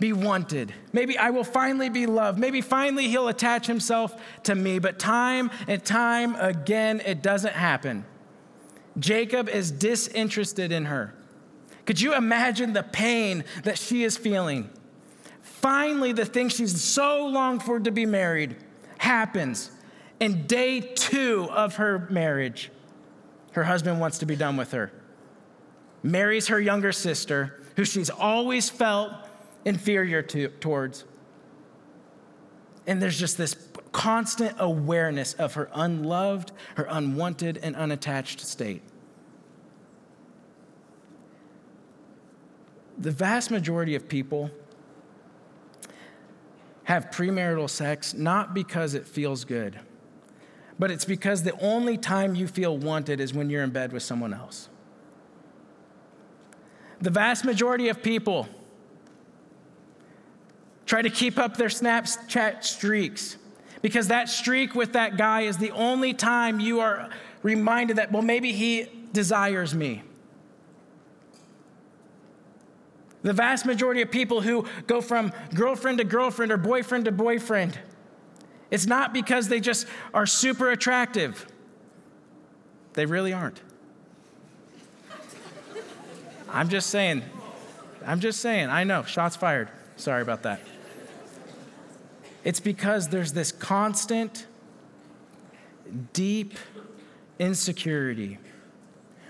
[0.00, 0.72] be wanted.
[0.92, 2.38] Maybe I will finally be loved.
[2.38, 4.78] Maybe finally he'll attach himself to me.
[4.78, 8.04] But time and time again, it doesn't happen.
[8.98, 11.14] Jacob is disinterested in her.
[11.84, 14.70] Could you imagine the pain that she is feeling?
[15.60, 18.54] Finally, the thing she's so longed for to be married
[18.98, 19.72] happens.
[20.20, 22.70] In day two of her marriage,
[23.52, 24.92] her husband wants to be done with her.
[26.04, 29.12] Marries her younger sister, who she's always felt
[29.64, 31.04] inferior to, towards.
[32.86, 33.56] And there's just this
[33.90, 38.82] constant awareness of her unloved, her unwanted, and unattached state.
[42.96, 44.52] The vast majority of people
[46.88, 49.78] have premarital sex not because it feels good,
[50.78, 54.02] but it's because the only time you feel wanted is when you're in bed with
[54.02, 54.70] someone else.
[57.02, 58.48] The vast majority of people
[60.86, 63.36] try to keep up their Snapchat streaks
[63.82, 67.10] because that streak with that guy is the only time you are
[67.42, 70.04] reminded that, well, maybe he desires me.
[73.22, 77.78] The vast majority of people who go from girlfriend to girlfriend or boyfriend to boyfriend,
[78.70, 81.46] it's not because they just are super attractive.
[82.94, 83.60] They really aren't.
[86.48, 87.22] I'm just saying.
[88.06, 88.68] I'm just saying.
[88.70, 89.02] I know.
[89.02, 89.68] Shots fired.
[89.96, 90.60] Sorry about that.
[92.44, 94.46] It's because there's this constant,
[96.12, 96.54] deep
[97.38, 98.38] insecurity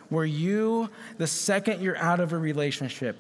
[0.08, 3.18] where you, the second you're out of a relationship,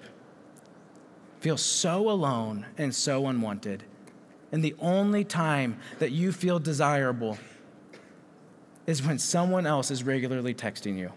[1.40, 3.84] feel so alone and so unwanted.
[4.50, 7.38] And the only time that you feel desirable
[8.86, 11.12] is when someone else is regularly texting you.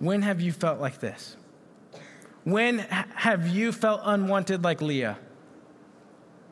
[0.00, 1.36] When have you felt like this?
[2.42, 5.18] When have you felt unwanted like Leah?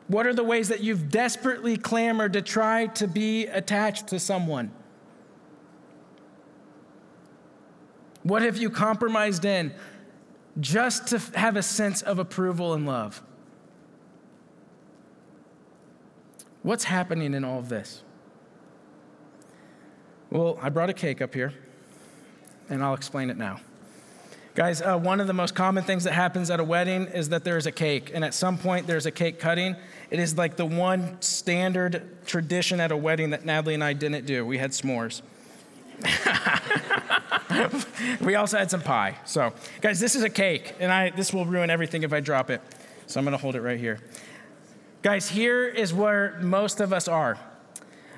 [0.07, 4.71] What are the ways that you've desperately clamored to try to be attached to someone?
[8.23, 9.73] What have you compromised in
[10.59, 13.21] just to have a sense of approval and love?
[16.61, 18.03] What's happening in all of this?
[20.29, 21.53] Well, I brought a cake up here,
[22.69, 23.59] and I'll explain it now.
[24.55, 27.43] Guys, uh, one of the most common things that happens at a wedding is that
[27.43, 29.75] there's a cake, and at some point there's a cake cutting.
[30.09, 34.25] It is like the one standard tradition at a wedding that Natalie and I didn't
[34.25, 34.45] do.
[34.45, 35.21] We had s'mores.
[38.21, 39.15] we also had some pie.
[39.25, 42.49] So, guys, this is a cake, and I, this will ruin everything if I drop
[42.49, 42.61] it.
[43.07, 43.99] So I'm going to hold it right here.
[45.01, 47.37] Guys, here is where most of us are.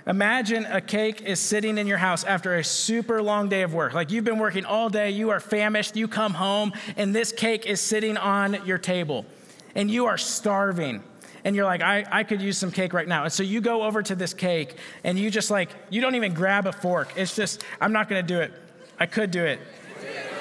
[0.08, 3.94] Imagine a cake is sitting in your house after a super long day of work.
[3.94, 7.66] Like you've been working all day, you are famished, you come home, and this cake
[7.66, 9.26] is sitting on your table,
[9.74, 11.04] and you are starving.
[11.44, 13.24] And you're like, I, I could use some cake right now.
[13.24, 16.36] And so you go over to this cake, and you just like, you don't even
[16.36, 17.12] grab a fork.
[17.16, 18.54] It's just, I'm not gonna do it.
[19.00, 19.60] I could do it.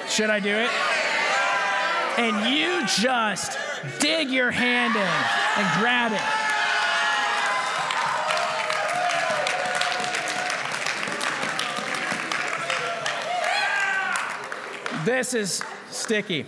[0.07, 0.69] Should I do it?
[2.17, 3.57] And you just
[3.99, 6.21] dig your hand in and grab it.
[15.05, 16.45] This is sticky.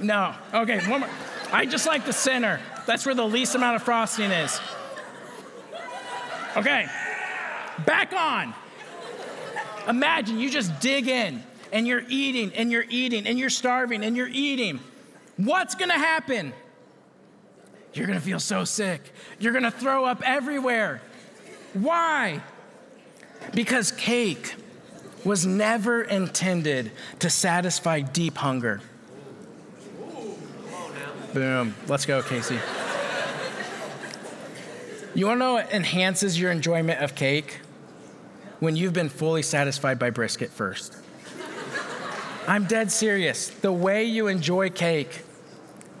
[0.00, 0.34] No.
[0.54, 1.08] Okay, one more.
[1.52, 2.60] I just like the center.
[2.86, 4.60] That's where the least amount of frosting is.
[6.56, 6.86] Okay.
[7.84, 8.54] Back on.
[9.88, 14.16] Imagine you just dig in and you're eating and you're eating and you're starving and
[14.16, 14.80] you're eating.
[15.36, 16.52] What's gonna happen?
[17.92, 19.00] You're gonna feel so sick.
[19.38, 21.00] You're gonna throw up everywhere.
[21.72, 22.40] Why?
[23.54, 24.54] Because cake
[25.24, 28.80] was never intended to satisfy deep hunger.
[31.32, 31.74] Boom.
[31.86, 32.58] Let's go, Casey.
[35.14, 37.60] You wanna know what enhances your enjoyment of cake?
[38.60, 40.96] When you've been fully satisfied by brisket first.
[42.46, 43.48] I'm dead serious.
[43.48, 45.22] The way you enjoy cake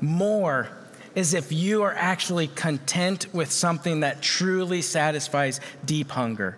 [0.00, 0.68] more
[1.14, 6.56] is if you are actually content with something that truly satisfies deep hunger.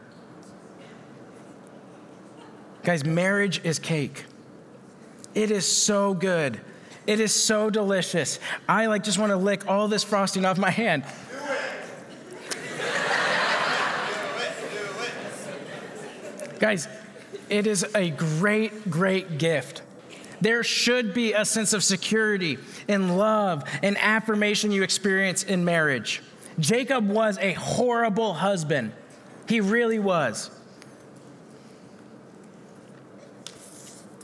[2.82, 4.24] Guys, marriage is cake.
[5.34, 6.61] It is so good.
[7.07, 8.38] It is so delicious.
[8.68, 11.05] I like just want to lick all this frosting off my hand.
[16.63, 16.87] Guys,
[17.49, 19.83] it is a great, great gift.
[20.41, 22.57] There should be a sense of security
[22.87, 26.23] and love and affirmation you experience in marriage.
[26.61, 28.93] Jacob was a horrible husband.
[29.49, 30.53] He really was.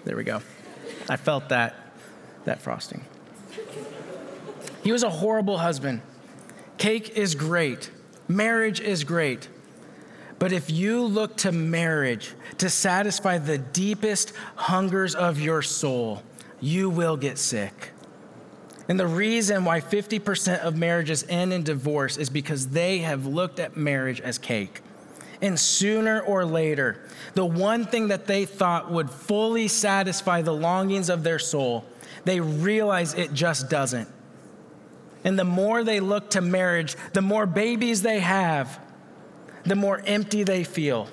[0.04, 0.40] There we go.
[1.08, 1.74] I felt that,
[2.44, 3.04] that frosting.
[4.84, 6.02] He was a horrible husband.
[6.76, 7.90] Cake is great.
[8.28, 9.48] Marriage is great.
[10.38, 16.22] But if you look to marriage to satisfy the deepest hungers of your soul,
[16.60, 17.90] you will get sick.
[18.88, 23.60] And the reason why 50% of marriages end in divorce is because they have looked
[23.60, 24.80] at marriage as cake.
[25.42, 31.10] And sooner or later, the one thing that they thought would fully satisfy the longings
[31.10, 31.84] of their soul,
[32.24, 34.08] they realize it just doesn't.
[35.22, 38.80] And the more they look to marriage, the more babies they have,
[39.64, 41.08] the more empty they feel.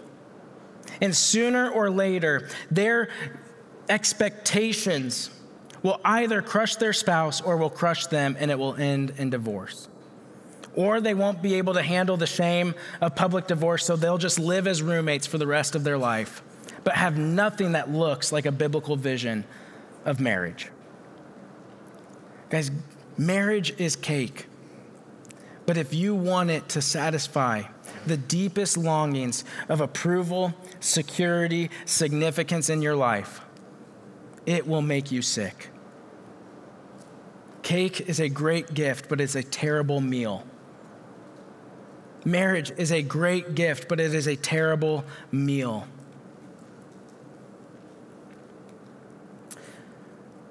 [1.01, 3.09] And sooner or later, their
[3.89, 5.29] expectations
[5.83, 9.87] will either crush their spouse or will crush them and it will end in divorce.
[10.73, 14.39] Or they won't be able to handle the shame of public divorce, so they'll just
[14.39, 16.41] live as roommates for the rest of their life,
[16.83, 19.45] but have nothing that looks like a biblical vision
[20.05, 20.69] of marriage.
[22.49, 22.71] Guys,
[23.17, 24.47] marriage is cake.
[25.65, 27.63] But if you want it to satisfy
[28.05, 33.41] the deepest longings of approval, security, significance in your life,
[34.45, 35.69] it will make you sick.
[37.63, 40.45] Cake is a great gift, but it's a terrible meal.
[42.23, 45.87] Marriage is a great gift, but it is a terrible meal.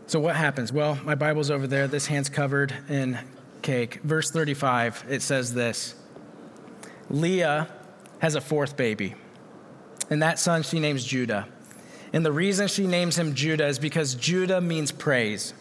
[0.06, 0.72] So, what happens?
[0.72, 1.88] Well, my Bible's over there.
[1.88, 3.18] This hand's covered in
[3.62, 4.00] cake.
[4.02, 5.96] Verse 35, it says this
[7.10, 7.68] Leah
[8.20, 9.14] has a fourth baby,
[10.10, 11.46] and that son she names Judah.
[12.12, 15.52] And the reason she names him Judah is because Judah means praise.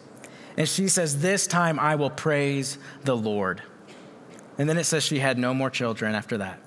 [0.56, 3.64] And she says, This time I will praise the Lord.
[4.60, 6.60] And then it says she had no more children after that.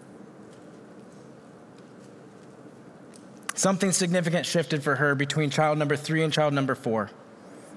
[3.54, 7.10] Something significant shifted for her between child number three and child number four.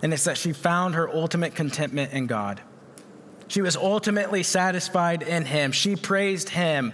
[0.02, 2.62] and it's that she found her ultimate contentment in God.
[3.50, 5.74] She was ultimately satisfied in Him.
[5.74, 6.94] She praised Him,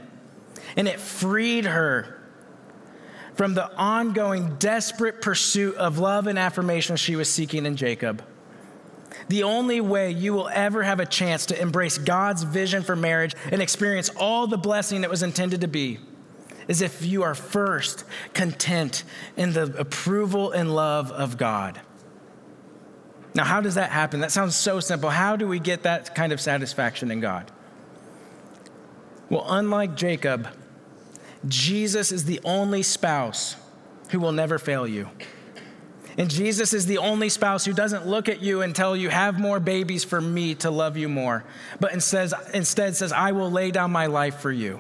[0.76, 2.20] and it freed her
[3.36, 8.24] from the ongoing desperate pursuit of love and affirmation she was seeking in Jacob.
[9.28, 13.36] The only way you will ever have a chance to embrace God's vision for marriage
[13.52, 16.00] and experience all the blessing it was intended to be
[16.68, 19.04] is if you are first content
[19.36, 21.82] in the approval and love of God.
[23.36, 24.22] Now, how does that happen?
[24.22, 25.10] That sounds so simple.
[25.10, 27.52] How do we get that kind of satisfaction in God?
[29.30, 30.48] Well, unlike Jacob,
[31.48, 33.58] Jesus is the only spouse
[34.10, 35.10] who will never fail you.
[36.18, 39.38] And Jesus is the only spouse who doesn't look at you and tell you, have
[39.38, 41.44] more babies for me to love you more,
[41.82, 44.80] but instead, instead says, I will lay down my life for you.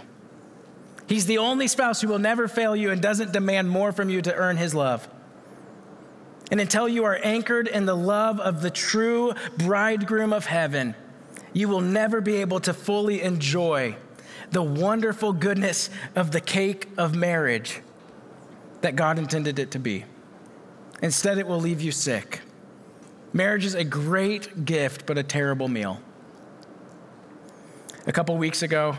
[1.07, 4.21] He's the only spouse who will never fail you and doesn't demand more from you
[4.21, 5.09] to earn his love.
[6.51, 10.95] And until you are anchored in the love of the true bridegroom of heaven,
[11.53, 13.95] you will never be able to fully enjoy
[14.51, 17.81] the wonderful goodness of the cake of marriage
[18.81, 20.05] that God intended it to be.
[21.01, 22.41] Instead, it will leave you sick.
[23.33, 25.99] Marriage is a great gift, but a terrible meal.
[28.07, 28.97] A couple weeks ago,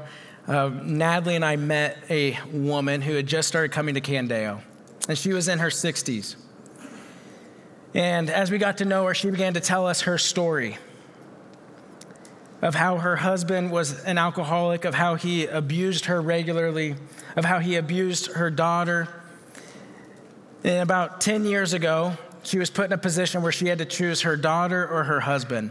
[0.48, 4.60] uh, Natalie and I met a woman who had just started coming to Candeo,
[5.08, 6.36] and she was in her 60s.
[7.96, 10.76] And as we got to know her, she began to tell us her story
[12.60, 16.96] of how her husband was an alcoholic, of how he abused her regularly,
[17.36, 19.08] of how he abused her daughter.
[20.62, 23.86] And about 10 years ago, she was put in a position where she had to
[23.86, 25.70] choose her daughter or her husband.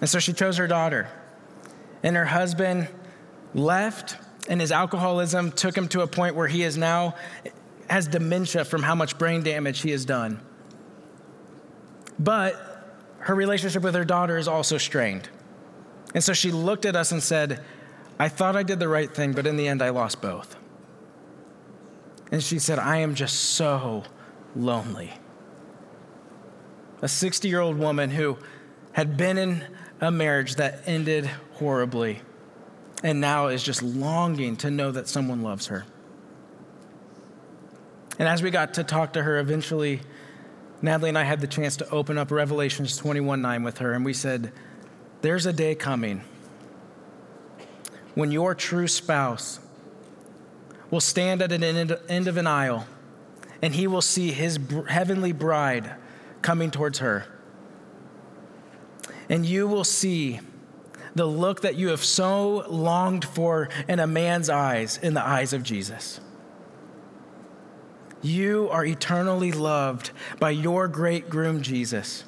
[0.00, 1.08] And so she chose her daughter.
[2.04, 2.86] And her husband
[3.52, 4.16] left,
[4.48, 7.16] and his alcoholism took him to a point where he is now
[7.90, 10.40] has dementia from how much brain damage he has done.
[12.18, 12.54] But
[13.20, 15.28] her relationship with her daughter is also strained.
[16.14, 17.62] And so she looked at us and said,
[18.18, 20.56] I thought I did the right thing, but in the end, I lost both.
[22.32, 24.04] And she said, I am just so
[24.56, 25.12] lonely.
[27.00, 28.38] A 60 year old woman who
[28.92, 29.64] had been in
[30.00, 32.20] a marriage that ended horribly
[33.02, 35.84] and now is just longing to know that someone loves her.
[38.18, 40.00] And as we got to talk to her, eventually,
[40.80, 44.04] Natalie and I had the chance to open up Revelations 21 9 with her, and
[44.04, 44.52] we said,
[45.22, 46.22] There's a day coming
[48.14, 49.60] when your true spouse
[50.90, 52.86] will stand at an end of an aisle
[53.62, 54.58] and he will see his
[54.88, 55.94] heavenly bride
[56.42, 57.26] coming towards her.
[59.28, 60.40] And you will see
[61.14, 65.52] the look that you have so longed for in a man's eyes in the eyes
[65.52, 66.20] of Jesus.
[68.22, 70.10] You are eternally loved
[70.40, 72.24] by your great groom, Jesus.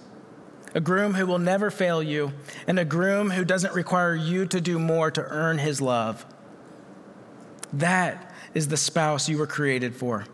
[0.74, 2.32] A groom who will never fail you,
[2.66, 6.24] and a groom who doesn't require you to do more to earn his love.
[7.72, 10.26] That is the spouse you were created for.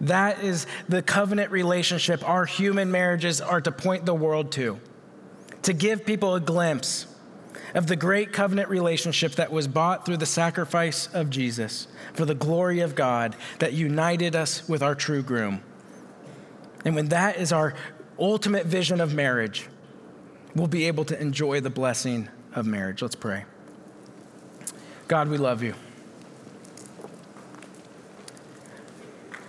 [0.00, 4.80] That is the covenant relationship our human marriages are to point the world to,
[5.62, 7.06] to give people a glimpse
[7.74, 12.34] of the great covenant relationship that was bought through the sacrifice of Jesus for the
[12.34, 15.62] glory of God that united us with our true groom.
[16.84, 17.74] And when that is our
[18.18, 19.68] ultimate vision of marriage,
[20.54, 23.00] we'll be able to enjoy the blessing of marriage.
[23.00, 23.44] Let's pray.
[25.08, 25.74] God, we love you.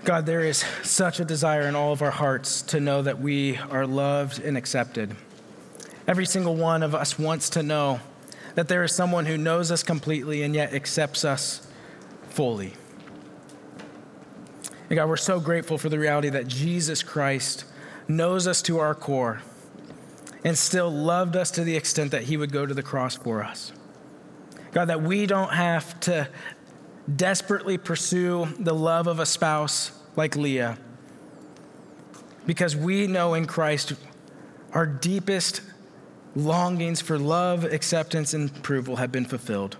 [0.03, 3.57] God, there is such a desire in all of our hearts to know that we
[3.57, 5.15] are loved and accepted.
[6.05, 8.01] Every single one of us wants to know
[8.55, 11.67] that there is someone who knows us completely and yet accepts us
[12.29, 12.73] fully.
[14.89, 17.65] And God, we're so grateful for the reality that Jesus Christ
[18.07, 19.41] knows us to our core
[20.43, 23.43] and still loved us to the extent that he would go to the cross for
[23.43, 23.71] us.
[24.71, 26.27] God, that we don't have to
[27.15, 30.77] desperately pursue the love of a spouse like Leah
[32.45, 33.93] because we know in Christ
[34.73, 35.61] our deepest
[36.35, 39.77] longings for love, acceptance, and approval have been fulfilled.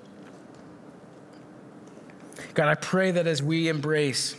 [2.54, 4.36] God, I pray that as we embrace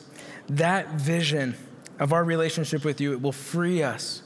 [0.49, 1.57] that vision
[1.99, 4.23] of our relationship with you, it will free us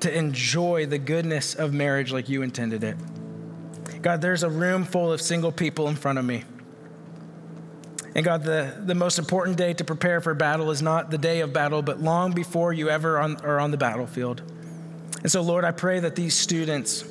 [0.00, 2.96] to enjoy the goodness of marriage like you intended it.
[4.02, 6.44] God, there's a room full of single people in front of me.
[8.14, 11.40] And God, the, the most important day to prepare for battle is not the day
[11.40, 14.42] of battle, but long before you ever on, are on the battlefield.
[15.22, 17.04] And so, Lord, I pray that these students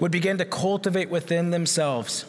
[0.00, 2.24] would begin to cultivate within themselves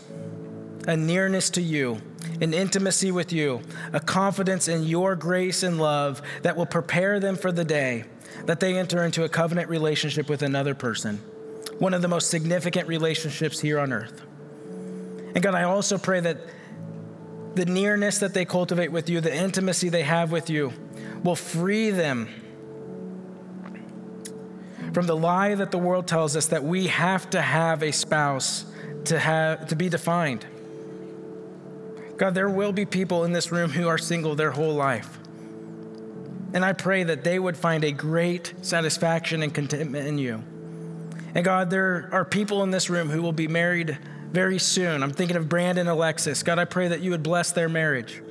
[0.87, 2.01] a nearness to you
[2.41, 3.61] an intimacy with you,
[3.93, 8.05] a confidence in your grace and love that will prepare them for the day
[8.45, 11.17] that they enter into a covenant relationship with another person,
[11.79, 14.21] one of the most significant relationships here on earth.
[15.33, 16.37] And God, I also pray that
[17.55, 20.73] the nearness that they cultivate with you, the intimacy they have with you,
[21.23, 22.27] will free them
[24.95, 28.63] from the lie that the world tells us that we have to have a spouse
[29.03, 30.45] to, have, to be defined.
[32.15, 35.19] God, there will be people in this room who are single their whole life.
[36.53, 40.41] And I pray that they would find a great satisfaction and contentment in you.
[41.33, 43.97] And God, there are people in this room who will be married
[44.31, 45.03] very soon.
[45.03, 46.41] I'm thinking of Brandon and Alexis.
[46.41, 48.21] God, I pray that you would bless their marriage.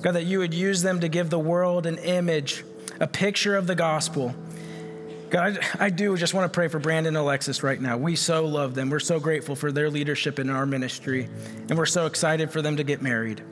[0.00, 2.64] God, that you would use them to give the world an image,
[2.98, 4.34] a picture of the gospel.
[5.32, 7.96] God, I do just want to pray for Brandon and Alexis right now.
[7.96, 8.90] We so love them.
[8.90, 11.26] We're so grateful for their leadership in our ministry,
[11.70, 13.42] and we're so excited for them to get married.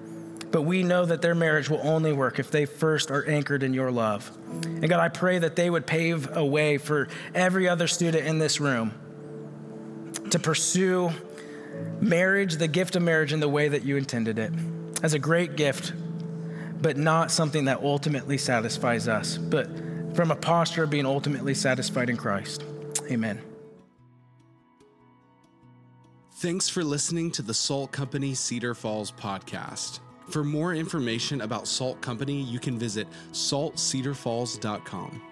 [0.51, 3.72] But we know that their marriage will only work if they first are anchored in
[3.72, 4.31] your love.
[4.62, 8.39] And God, I pray that they would pave a way for every other student in
[8.39, 8.93] this room
[10.28, 11.11] to pursue
[11.99, 14.53] marriage, the gift of marriage, in the way that you intended it
[15.03, 15.95] as a great gift,
[16.83, 19.66] but not something that ultimately satisfies us, but
[20.15, 22.65] from a posture of being ultimately satisfied in Christ.
[23.11, 23.41] Amen.
[26.35, 30.01] Thanks for listening to the Salt Company Cedar Falls podcast.
[30.31, 35.30] For more information about Salt Company, you can visit saltcedarfalls.com.